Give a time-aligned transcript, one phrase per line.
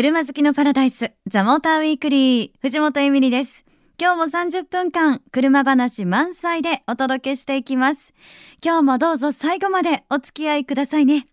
[0.00, 3.66] 車好きのパラダイス、ザ・モーターウィークリー、藤本エミリです。
[4.00, 8.14] 今日も30分間、車話満載でお届けしていきます。
[8.64, 11.26] 今日もどうぞ最後までお付き合いくださいね。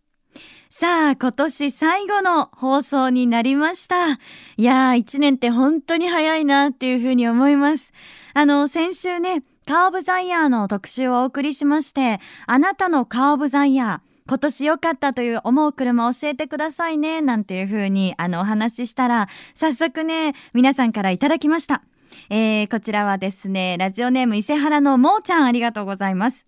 [0.69, 4.11] さあ、今年最後の放送になりました。
[4.11, 4.17] い
[4.57, 7.93] やー、1年って本当に早いなっていうふうに思います。
[8.34, 21.84] あの、先週ね、カーオブザイヤーの特集をお送りしまして、あなたのカーオブザイヤー、今年良かったという思う車教えてくださいね、なんていう風にあのお話ししたら、早速ね、皆さんからいただきました。
[22.29, 26.48] えー、こちらはですね、ラジオネーム伊勢原のもーちゃんありがとうございます。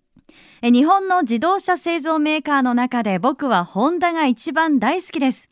[0.62, 5.50] 日本の自動車製造メーカーの中で僕はホンダが一番大好きです。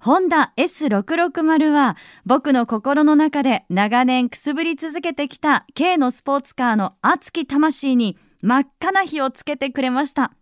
[0.00, 10.32] ホンダ S660 は僕の心の中で長年くすぶり続けてきた軽のスポーツカーの熱き魂に真っ赤な火をつけてくれました。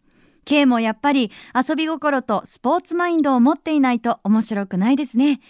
[0.44, 5.40] K もやっぱり遊び心とスポーツマインドを持っていないと面白くないですね。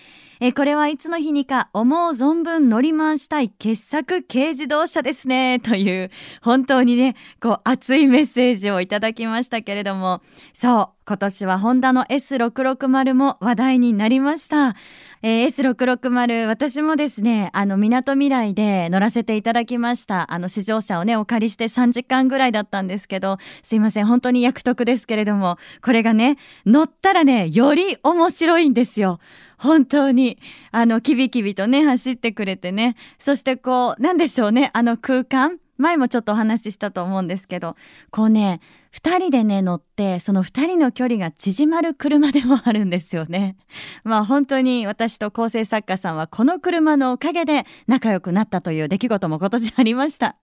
[0.43, 10.23] えこれはいつの日にか思う存分乗り回したい傑作軽自動車ですね という本当にねこう熱いメッセージをいただきましたけれども
[10.55, 14.77] そう今年はホンダの S660 も話題になりました、
[15.23, 20.33] えー、S660 私もですねあの港未来で乗らせていただきました。
[20.33, 29.19] あの試乗車をねお借りして3時間ぐらいだったんですけどすいません本当に役得ですけれどもこれがね乗ったらねより面白いんですよ。
[29.59, 30.39] 本当に。
[30.71, 32.95] あのキビキビとね走ってくれてね。
[33.19, 35.59] そしてこうなんでしょうねあの空間。
[35.81, 37.77] 前もちょっとお話ししたと思うんですけど
[38.11, 38.61] こうね
[38.93, 43.57] 2人でね乗ってその2人の距離が縮まる車でもあるんですよね。
[44.05, 50.37] まあ本当に私と構成作家さんはこの車のおかげで仲良くなったという出来事も今年ありました。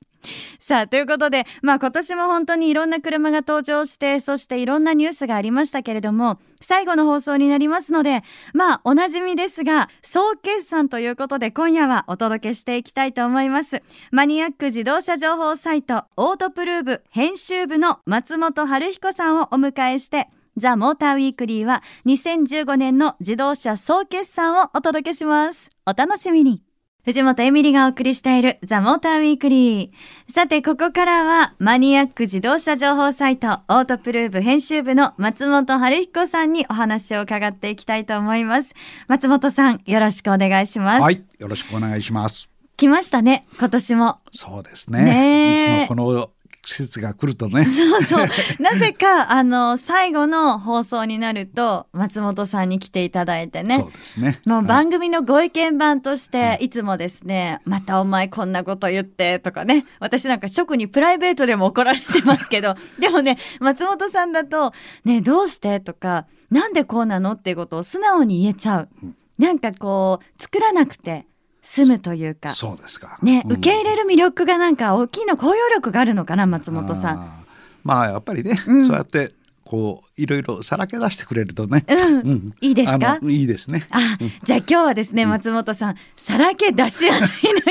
[0.59, 13.83] さあということで、まあ、今年も本当にいろんな車が登場してそしていろんなニュースがありましたけれども最後の放送になりますのでまあおなじみですが総決算ということで今夜はお届けしていきたいと思います。
[14.11, 25.69] マニアック自動車情報サイトオートプルーブ編集部の松本春彦さんをお迎えしてザ・モーターウィークリーは2015年の自動車総決算をお届けします。
[25.85, 26.66] お楽しみに。
[27.07, 30.33] 藤本エミリがお送りしているザ・モーターウィークリー。
[30.33, 38.75] さて、ここからはマニアック自動車情報サイトオートプルーブ編集部の松本春彦さんにお話を伺っていきたいと思います。
[39.07, 41.01] 松本さん、よろしくお願いします。
[41.01, 42.49] はい、よろしくお願いします。
[42.75, 44.19] 来ましたね、今年も。
[44.33, 45.05] そうですね。
[45.05, 46.29] ねいつもこの季
[46.73, 47.65] 節が来るとね。
[47.67, 48.27] そうそう。
[48.59, 53.77] なぜか、あの、最後の放送になると、松本さんに来ていただいてね。
[53.77, 54.39] そうですね。
[54.45, 64.73] もう番組のご意見番として、いつもですね、またお前こんなこと言ってとかね、私なんか直にプライベートでも怒られてますけど、 でもね、松本さんだと、
[65.05, 68.89] ね、どうしてとか、なんでこうなのっていうことを素直に言えちゃう。
[69.37, 71.27] なんかこう、作らなくて、
[71.67, 72.49] 住むというか。
[72.49, 77.45] そうですか、ね、受け入れる魅力がなんか大きいの包容力があるのかな松本さん。
[77.83, 79.33] まあやっぱりね、うん、そうやって
[79.67, 83.19] こういろいろさらけ出してくれるとね、うん、うん、いいですか？
[83.21, 83.85] いいですね。
[83.89, 87.19] あ、うん、じゃあ今日はですね松本さん、さらけ出し合い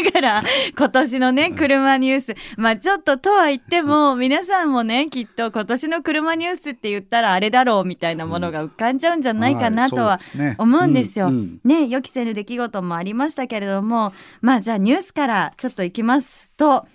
[0.04, 0.42] ながら
[0.76, 2.34] 今年のね車ニュース。
[2.58, 10.18] まあちょっととは言っても皆さんもねきっと今年の車ニュースって言ったらあれだろうみたいなものが浮かんじゃうんじゃないかなとは
[10.58, 11.30] 思うんですよ。
[11.30, 16.86] ね予期せぬ出来事もありましたけれどもまあじゃあニュースからちょっといきますと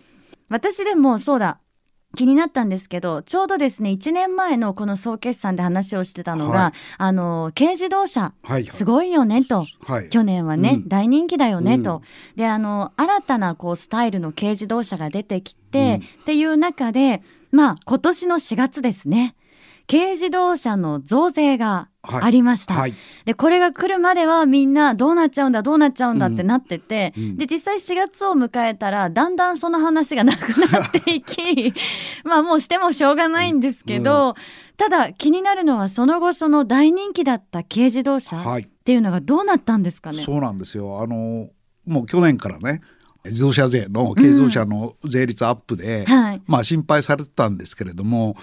[0.50, 1.58] 私でもそうだ
[2.16, 12.02] 気になったんですけどちょうどですね1年前のこの総決算で話をしてたのが、はい、あの軽自動車、はい、すごいよねと、はい、去年はね、うん、大人気だよねと、うん、
[12.36, 19.36] であの新たなこうスタイルの軽自動車が出てきて、うん、っていう中でまあ今年の4月ですね
[19.90, 27.38] 軽自動車の増税がありました、はい、でこれが来るまではみんなどうなっちゃうんだどうなっちゃうんだってなってて、うん。
[27.38, 31.74] で実際4月を迎えたらだんだんその話がなくなっていき
[32.24, 34.34] まあもうしてもしょうがないんですけど、うん、
[34.78, 41.02] ただ気になるのはその後その大人気だった軽自動車っていうのがどうなったんですかね、はい、そうなんですよ。
[41.02, 41.50] あの
[41.86, 42.82] もう去年からね
[43.26, 46.24] 自動車税の軽自動車の税率アップで、うん。
[46.24, 48.36] はい、まあ心配されてたんですけれども、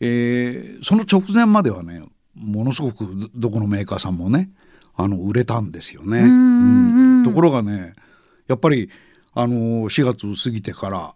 [0.00, 2.02] えー、その直前まではね
[2.34, 4.50] ものすごくどこのメーカーさんもね
[4.94, 6.20] あの売れたんですよね。
[6.20, 7.94] うんところがね
[8.46, 8.90] やっぱり
[9.34, 11.14] あの4月過ぎてから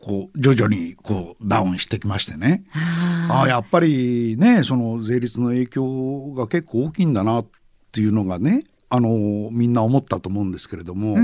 [0.00, 2.64] こう徐々にこうダウンしてきましてね。
[3.28, 7.46] ああやっぱりねその税率の影響が結構大きいんだなっ
[7.92, 11.16] ていうのがねあのみんな思ったと思うんですけれども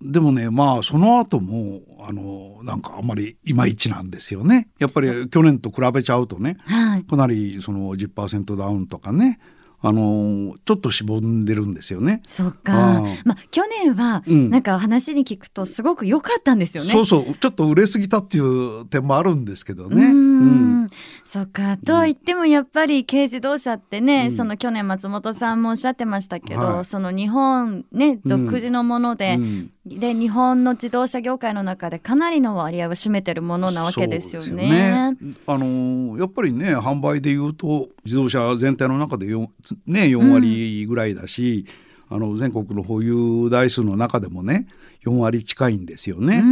[0.00, 9.38] でもねまあその後もあのなんかあんまりいまいちなんですよねやっぱり去年と比べちゃうとね、はい、かなりその10%ダウンとかね
[9.82, 12.22] あのちょっとしぼんでるんですよね。
[12.26, 13.02] そっか。
[13.24, 16.90] まあ去年はなんか話に聞くとすごく良かったんですよね。
[16.90, 20.12] そうそうちょっと売れすぎたっていう点もあるんですけどね。
[20.38, 20.90] うん、
[21.24, 21.76] そっか。
[21.76, 29.38] とは言ってもやっぱり軽自動車ってね、うん、その去年松本さんもおっしゃってましたけど、はい、その日本ね独自のもので、
[29.84, 34.70] で日本の自動車業界の中でかなりの割合を占めてるものなわけですよね。
[34.70, 35.16] ね。
[35.46, 41.66] あのやっぱりね販売でいうと自動車全体の中でね、4割ぐらいだし、
[42.10, 44.66] うん、あの全国の保有台数の中でもね
[45.04, 46.42] 4割近いんですよね。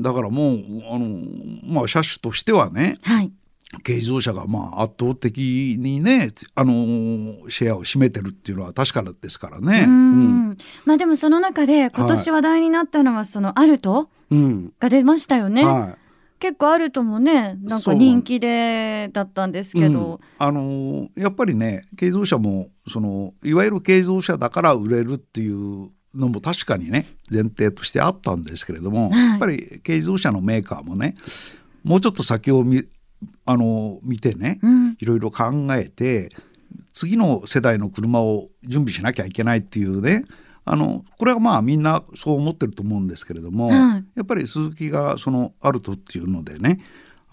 [0.00, 0.56] だからもう
[0.90, 1.06] あの、
[1.72, 3.32] まあ、車種としてはね、はい、
[3.84, 9.84] 軽自動車がまあ圧倒的にねあのシェアを占めてるっていうのは確かですからね。
[9.86, 14.10] うん、まあでもその中で今年話題になったのはそのアルト
[14.78, 15.64] が出ましたよね。
[15.64, 16.02] はい。
[16.38, 31.14] 結構あるともねなんか人気でだったんですけど、うん、あのやっぱりね軽自動車もそのいわゆる軽自動車だから売れるっていうのも確かにね前提としてあったんですけれども、はい、やっぱり軽自動車のメーカーもね
[31.84, 32.84] もうちょっと先を見
[33.44, 36.28] あの見てね、うん、いろいろ考えて
[36.92, 40.24] 次の世代の車を準備しなきゃいけないっていうね
[40.64, 46.78] あのこれはまあみんなそう思ってると思うんですけれども、うん、やっぱり鈴木がそのアルトっていうのでね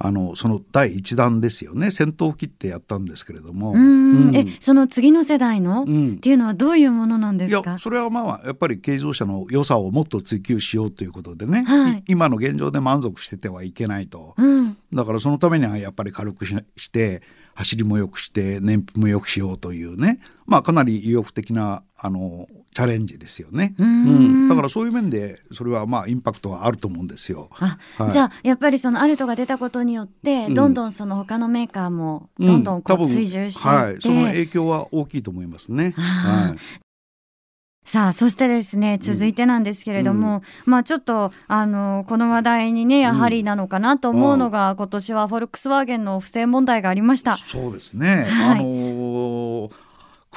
[0.02, 1.92] あのその第一弾ですよね。
[1.92, 7.70] 先頭を切ってやったんですけれども、うん、えその次の世代の、うん、っていうのはどういうものなんですか？
[7.70, 17.22] いやそれはまあやっぱり軽自動車の良さをもっと追求しようということでね、はい、今の現状で満足しててはいけないと、うん、だからそのためにはやっぱり軽くして
[17.56, 20.22] 走りも良くして燃費も良くしようというね。
[20.46, 23.74] まあかなり意欲的なあのチャレンジですよね。
[23.80, 27.50] うん、だからそういう面でそれはまあインパクトはあると思うんですよ。
[27.52, 27.78] は
[28.10, 33.68] い、じゃあやっぱりそのアルトが出たことによって、うん、どんどんその他のメーカーもどんどんこう追従して。
[33.68, 35.94] はい、その影響は大きいと思いますね。
[35.98, 36.60] はい。
[37.90, 47.38] さあそしてですね続いてなんですけれども、うん、まあちょっとあのこの話題にねやはりなのかなと思うのが、うん、今年はフォルクスワーゲンの不正問題がありました。
[47.38, 49.39] そうですね、はい、あのー、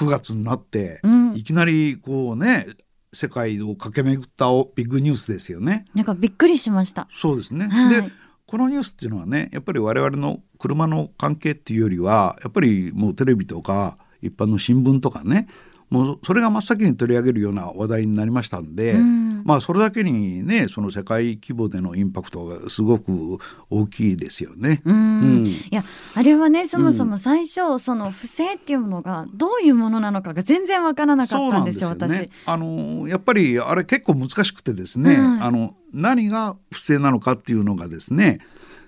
[0.02, 2.66] 9月になって、うん、いきなりこうね
[3.12, 5.84] 世界を駆け巡ったビッグニュースですよね。
[5.94, 7.08] なんかびっくりしました。
[7.12, 7.68] そうですね。
[7.68, 8.10] はい、で
[8.46, 15.48] このニュースっていうのはねやっぱり我々の車の関係っていうよりはやっぱりもうテレビとか一般の新聞とかね
[15.90, 23.38] もうそれが真っ先に取り上げるような話題になりましたんで、うん、まあそれだけにねその世界規模でのインパクトがすごく
[23.70, 24.82] 大きいですよね。
[24.84, 25.84] うん、うん、いや
[26.14, 32.30] あれはねそもそも最初、うん、その不正っていうものがどういうものなのかが全然わからなかったんですよですよ、ね、私。
[32.46, 38.38] あのやっぱりあれ結構難しくてですね、あの何が不正なのかっていうのがですね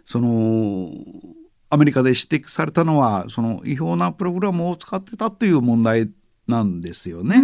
[0.04, 0.90] その
[1.70, 6.10] アメリカで指摘されたのはその違法なプログラムを使ってたという問題
[6.46, 7.36] なんですよね。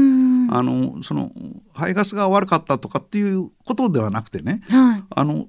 [0.53, 1.31] あのその
[1.73, 5.47] 排ガスが悪かったとかっていうことではなくてね、はい、あの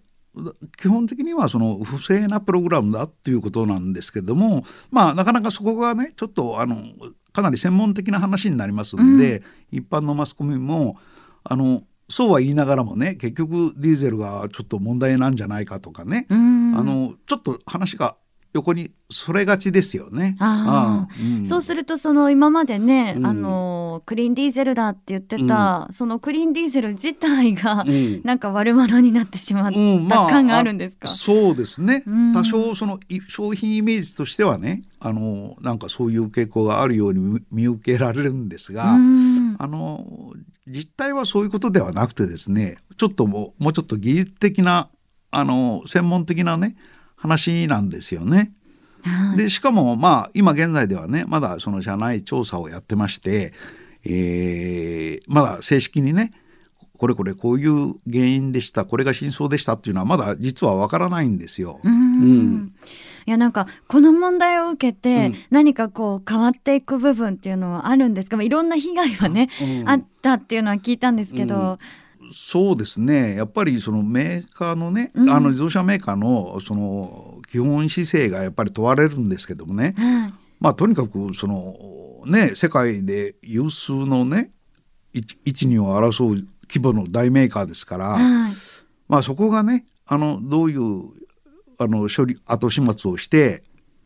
[0.77, 6.77] 基本的にはその不正なプログラムだっていうことなんですけどもまあなかなかそこがねちょっとあの
[7.33, 9.39] かなり専門的な話になりますんで、
[9.71, 10.98] うん、一般のマスコミも
[11.44, 18.15] あのそうは言いながらもね結局ディーゼルがちょっと問題なんじゃないかとかね、あのちょっと話が
[18.53, 20.36] 横にそれがちですよね。
[20.39, 27.86] ああ、うん、そうするとその今までね、うん、あのクリーンディーゼルだって言ってた、うん、そのクリーンディーゼル自体が、
[28.24, 32.03] なんか悪者になってしまった感があるんですか、まあ、そうですね、
[32.34, 40.34] 多少その商品イメージとしてはねあのなんかそういう傾向があるように見受けられるんですが、あの
[40.67, 44.89] 実態はそういうことではなくてですねちょっともうもうちょっと技術的な
[45.31, 46.75] あの専門的なね
[47.22, 48.51] 話なんですよね。
[49.36, 53.54] でしかもまあ今現在ではねまだその社内調査をやってまして、
[54.04, 56.32] えー、まだ正式にね
[56.98, 61.80] これこれこういう原因でしたこれが真相でしたっていうのはまだ実はわからないんですよ。
[61.84, 62.74] うん、
[63.25, 71.80] いやなんかこの問題を受けて何かこう変わっていく部分っていうのはあるんですか、まあ、いろんな被害はね、うん、あったっていうのは聞いたんですけど、
[72.34, 73.36] そうですね。
[73.36, 79.96] やっぱりそのメーカーのね、うん、あの自動車メーカーのその基本姿勢がやっぱり問われるんですけどもね、
[80.60, 81.75] まあとにかくその
[82.25, 84.51] ね世界で有数のね
[85.13, 88.18] 一二を争う規模の大メーカーですから、
[89.08, 91.04] まあそこがねあのどういう
[91.80, 93.63] あの処理後始末をして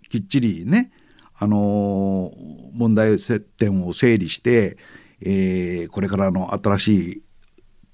[0.10, 0.92] きっちりね
[1.38, 2.32] あの
[2.74, 4.78] 問題接点を整理して、
[5.22, 7.22] えー、これからの新しい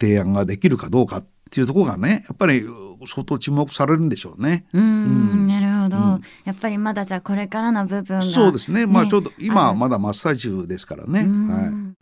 [0.02, 2.66] 提案ができるかどうかっていうところがねやっぱり
[3.06, 4.66] 相当注目されるんでしょうね。
[4.74, 8.86] うん、なるほど、うん、やっぱりまだじゃあこれからの部分が、そうですね。
[8.86, 11.22] まあちょうど今まだ真っ最中ですからね。
[11.22, 11.98] はい。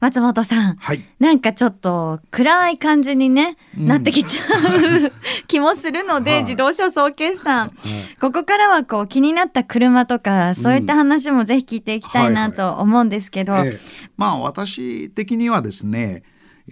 [0.00, 5.12] 松本さん、はい、なんかちょっと暗い感じにね、うん、なってきちゃう
[5.46, 7.72] 気もするので、はい、自動車総決算、は
[8.14, 13.72] い、ここからはこう気になった車とかそういった話もぜひ聞いていきたいなと思うんですけど、はいはいえ。
[13.72, 13.80] ー、
[14.16, 16.22] まあ私的にはですね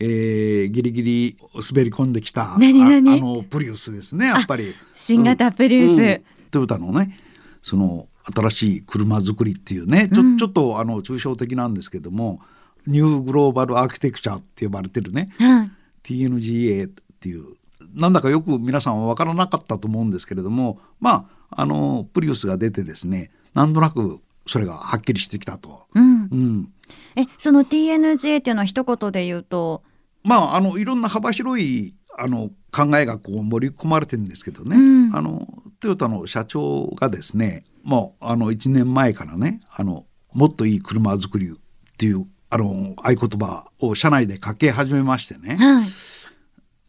[0.00, 3.18] えー、ギリギリ滑り込んできた何何？
[3.18, 4.74] あのプリウスですねやっぱり。
[4.94, 7.16] 新型プリウス、うん、トヨタのね
[7.62, 12.40] その新しい車作りっていうねちょうん、ちょっとあの抽象的なんですけども
[12.86, 15.70] ニューグローバルアーキテクチャって呼ばれてるね、はい、
[16.02, 17.56] TNGA っていう
[17.94, 25.86] なんだかよく皆さんは分からなかったと思うんですけれどもまああのプリウスが出てですねなんとなくそれがはっきりしてきたと。
[25.94, 26.72] うん、うん、
[27.16, 29.82] えその TNGA っていうのは一言で言うと
[30.22, 35.46] まああのいろんな幅広いあの考えがこう盛り込まれてるんですけどね、うん、あの
[35.80, 41.52] トヨタの社長がですねもうあの1年前からねあのもっといい車作りっ
[41.96, 45.84] ていうあの合言葉を社内でかけ始めましてね、はい、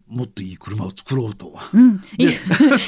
[0.07, 2.01] もっといい車を作ろうと、うん、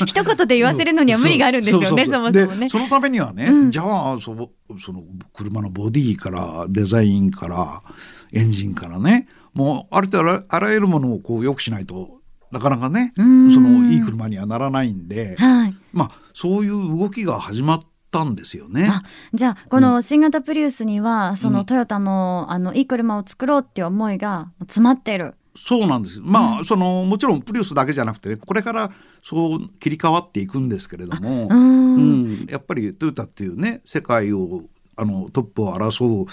[0.07, 2.69] 一言で言わせるのには無理があるんですよね、そもそもね。
[2.69, 7.83] そのためにはね、うん、じゃあそその車のボディからデザインから
[8.31, 17.79] エンジンからねもうある程度あらゆるものをこう良くしないとなかなかねそのいい車にはならないんで、はい、まあそういう動きが始まっ
[18.11, 18.89] たんですよね。
[19.33, 25.35] じゃあこの新型プリウスには、うん、そのトヨタのあのいい車を作ろうっていう思いが詰まってる。
[25.55, 26.19] そうなんです。
[26.21, 28.91] まあ、うん、そのもちろんプリウスだけじゃなくて、ね、これから
[29.23, 34.63] そう切り替わっていくんですけれども、うん、うん、やっぱりトヨタっていうね世界を
[34.95, 36.25] あのトップを争う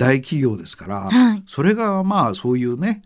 [0.00, 3.02] 大企業ですから、はい、それがまあそういうね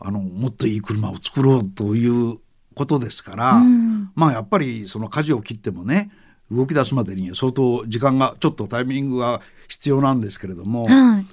[0.00, 2.38] あのもっといい車を作ろうという
[2.74, 6.10] ことですから、うん、まあやっぱりその舵を切ってもね
[6.50, 11.26] 動き出すまでに相当時間がちょっとタイミングが必要なんですけれども、はい、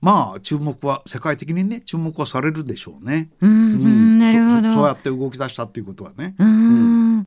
[0.00, 3.30] まあ注目は世界的にね注目はされるでしょうね。
[3.40, 4.70] うん、うん、なるほど。
[4.70, 6.36] そうやって動き出したっていうことはね。
[6.38, 7.24] うん、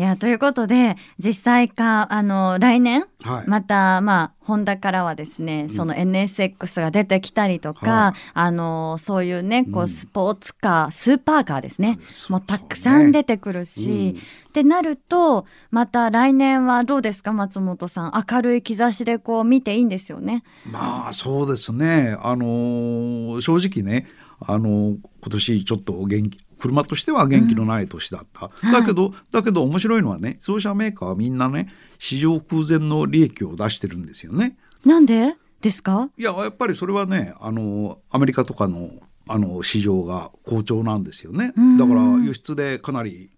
[0.00, 11.98] いやということで実際かあの来年、はい、またまあホンダからはですね、その NSX が出てきたりとか、うん、あのそういうねこうスポーツカー、うん、スーパーカーですね、
[12.30, 14.16] もうたくさん出てくるし、
[14.48, 18.24] ってなるとまた来年はどうですか松本さん？
[18.32, 20.44] 明るい兆しでこう見ていいんですよね。
[20.64, 22.16] まあそうですね。
[22.22, 24.08] あの正直ね
[24.40, 34.56] あの今年ちょっと元気車としては元気のない年だった、うん、だけど、はい、だけど面白いのはね自動車メーカーはみんなね市場空前の利益を出してるんですよね。
[34.84, 35.34] なんで？
[35.60, 36.10] ですか？
[36.16, 38.90] いややっぱりそれはねあのアメリカとかの
[39.28, 41.52] あの市場が好調なんですよね。
[41.78, 43.30] だから輸出でかなり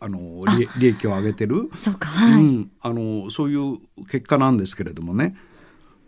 [0.00, 0.42] あの
[0.78, 1.70] 利益を上げてる。
[1.74, 5.36] そうか、はい、うん、あのそういう結果なんですけれどもね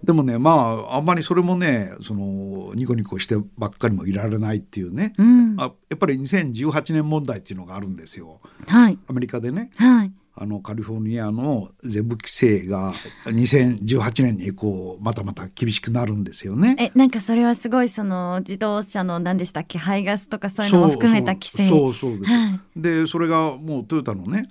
[0.02, 0.50] でもねま
[0.90, 9.70] ああんまりそれもねそのニコニコしてばっかりもいられないっていうね、うん、あやっぱり2018年問題っていうのがあるんですよ、はい、アメリカでね。
[9.76, 10.12] はい。
[10.42, 12.94] あのカリフォルニアの全部規制が
[13.26, 16.76] 2018年にこうまたまた厳しくなるんですよね。
[16.78, 19.76] えなんかそれはすごいその自動車の何でしたっけ？
[19.76, 21.68] 排ガスとかそういうのも含めた規制。
[21.68, 24.48] そうそうです、はい、でそれがもうトヨタのね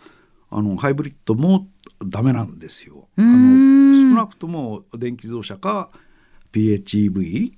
[0.51, 1.68] あのハイブリッドも
[2.06, 2.99] ダメなんですよ。
[3.20, 5.90] あの少なくとも電気自動車か
[6.54, 7.52] PHEV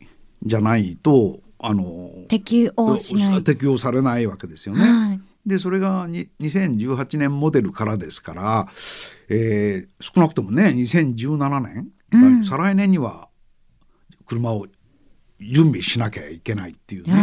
[0.43, 3.43] じゃないとあの適用しない。
[3.43, 4.81] 適用されないわけですよね。
[4.83, 8.67] はい、でそれが2018年モデルからですから、
[9.29, 13.29] えー、少なくともね2017年、うん、再来年には
[14.25, 14.65] 車を
[15.39, 17.13] 準備しなきゃいけないっていうね。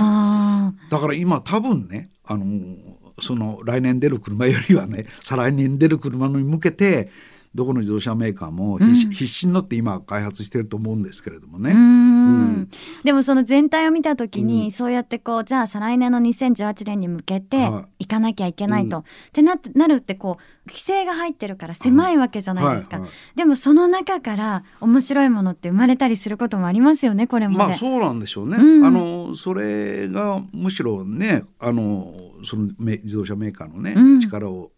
[0.90, 2.76] だから今多分ねあの
[3.20, 7.10] その来年出る車よりはね再来年出る車に向けて
[7.54, 11.72] どこの自動車メーカーも必死になって今開発してると思うんですけれどもね。
[11.72, 12.68] うん。
[13.04, 17.56] でもその全体を見た時に、うん、そうやってこうじゃあ再来年の2018年に向けて
[17.98, 23.00] 行かなきゃいけないと、ってななるってこう規制が入ってるから狭いわけじゃないですか、
[23.34, 28.56] でもその中から面白いものって生まれたりすることもありますよねこれもまあそうなんでしょうね。
[28.56, 32.14] あのそれがむしろねあの
[32.44, 34.72] その自動車メーカーのね、力を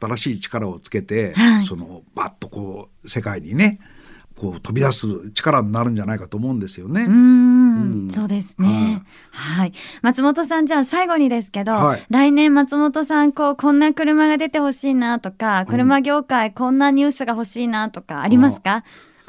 [0.00, 3.80] 新しい力をつけて、はい、そのバッとこう世界にね
[4.36, 7.02] こう飛び出す力になるんじゃないかと思うんですよね。
[7.02, 9.02] うん、そうですね。
[9.32, 18.84] はい、松本さんじゃあ最後にですけど、はい、来年松本さんこうこんな車が出てほしいなとか、車業界こんなニュースが欲しいなとかありますか？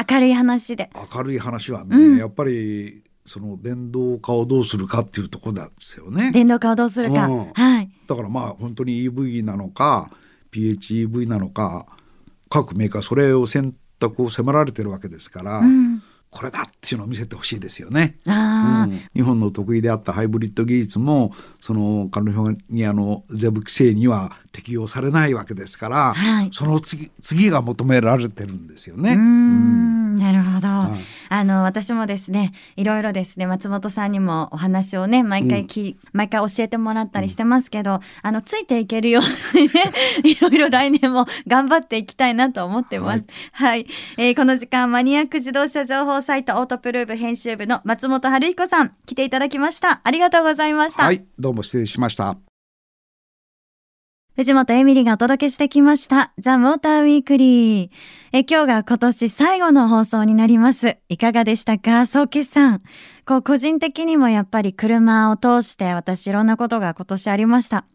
[0.09, 0.89] 明るい話で。
[1.13, 6.31] 明るい話はね、うん、やっぱりその電動化をどうするかっていうところなんですよね。
[6.31, 7.27] 電動化をどうするか。
[7.27, 7.91] うん、はい。
[8.07, 10.09] だからまあ本当に EV なのか
[10.51, 11.85] PHEV なのか
[12.49, 29.15] 各メーカーそれを選択を迫られてるわけですから、うん、これだっていうのを見せてほしいですよね、うん、日本の得意であったハイブリッド技術もそのカリフォルニアの税務規制には適用されないわけですから、はい、その次次が求められてるんですよね。
[30.21, 30.99] なるほど、はい、
[31.29, 39.71] あの私もですねいろいろですね松本さんにもお話をね毎回き、うん、毎回教えてもらったりしてますけど、うん、あのついていけるようにね
[40.23, 43.23] いろいろ来年も頑張っていきたいなと思ってます。
[43.53, 43.87] はい、はい、
[44.17, 50.01] えー、この時間マニアック自動車情報サイトオートプルーブ編集部の松本春彦さん来ていただきました。
[50.03, 51.05] ありがとうございました。
[51.05, 51.25] はい。
[51.39, 52.50] どうも失礼しました。
[54.41, 56.33] 藤本エミリがお届けしてきました。
[56.39, 57.89] ザ・モーター・ウィークリー。
[58.33, 60.97] え、今日が今年最後の放送になります。
[61.09, 62.07] いかがでしたか？
[62.07, 62.79] 総決算。
[63.27, 67.85] こう、個人的にもやっぱり車を通して私いろんなことが今年ありました。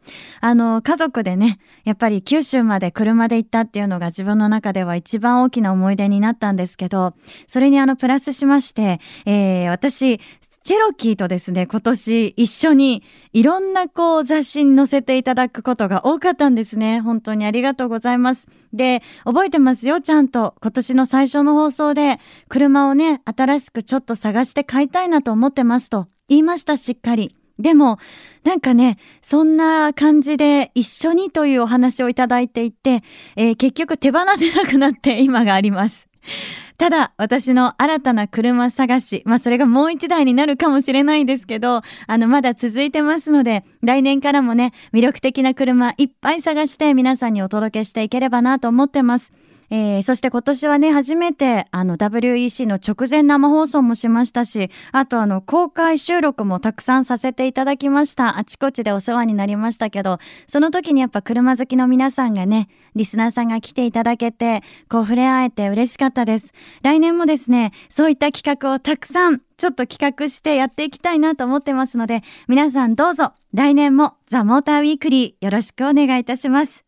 [0.41, 7.15] あの、家族でね、やっぱり九州まで車で行ったっていうのが自分の中では一番大きな思い出になったんですけど、
[7.49, 10.21] それにあの、プラスしまして、えー、私、
[10.67, 17.01] チェロキーとですね、今年一緒にいろんなこう雑誌に載せていただくことが多かったんですね。
[17.01, 18.49] 本当にありがとうございます。
[18.73, 20.57] で、覚えてますよ、ちゃんと。
[20.61, 22.19] 今年の最初の放送で、
[22.49, 27.37] 車をね、新しくちょっと探して買いたいなと思ってますと言いました、しっかり。
[27.61, 28.01] でも、
[28.43, 33.05] なんかね、そんな感じで一緒にというお話をいただいていて、
[33.37, 36.09] えー、結局手放せなくなって今があります。
[36.79, 49.33] ただ、私の新たな車探し、まあそれがもう一台になるかもしれないですけど、あの、まだ続いてますので、来年からもね、魅力的な車いっぱい探して皆さんにお届けしていければなと思ってます。
[49.71, 58.39] えー、そして今年はね、初めて、あの、WEC の直前生放送もしましたし、あとあの、公開収録もたくさんさせていただきました。
[58.39, 66.53] あちこちでお世話になりましたけど、その時にやっぱ車好きの皆さんがね、リスナーさんが来ていただけて、こう触れ合えて嬉しかったです。
[66.83, 76.86] 来年もですね、そういった企画をたくさんちょっと企画してやっていきたいなと思ってますので、皆さんどうぞ来年もザ・モーターウィークリーよろしくお願いいたします。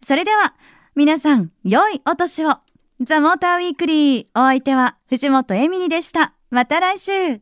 [0.05, 0.53] それでは
[0.95, 2.55] 皆さん良いお年を
[3.01, 6.33] ザモーターウィークリーお相手は藤本エミリでした。
[6.49, 7.41] また来週